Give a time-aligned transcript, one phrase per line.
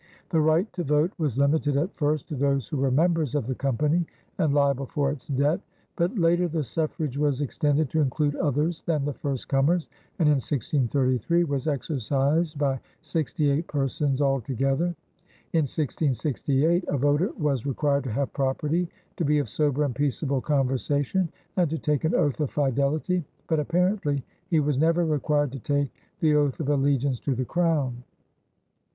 [0.31, 3.53] The right to vote was limited at first to those who were members of the
[3.53, 4.07] company
[4.39, 5.61] and liable for its debt,
[5.95, 9.85] but later the suffrage was extended to include others than the first comers,
[10.17, 14.95] and in 1633 was exercised by sixty eight persons altogether.
[15.53, 20.41] In 1668, a voter was required to have property, to be "of sober and peaceable
[20.41, 25.59] conversation," and to take an oath of fidelity, but apparently he was never required to
[25.59, 25.89] take
[26.21, 28.03] the oath of allegiance to the Crown.